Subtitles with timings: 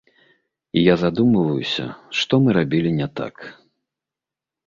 [0.79, 1.85] І я задумваюся,
[2.21, 3.35] што мы рабілі не так.